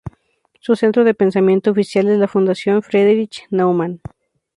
[0.59, 4.01] Su centro de pensamiento oficial es la Fundación Friedrich Naumann.